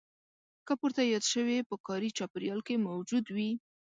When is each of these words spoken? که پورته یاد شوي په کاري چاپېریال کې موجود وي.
که 0.65 0.73
پورته 0.79 1.01
یاد 1.05 1.25
شوي 1.33 1.57
په 1.69 1.75
کاري 1.87 2.09
چاپېریال 2.17 2.59
کې 2.67 2.83
موجود 2.87 3.25
وي. 3.35 3.51